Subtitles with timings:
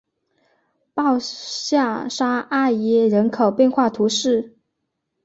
[0.95, 4.57] 鲍下沙艾耶人口变化图示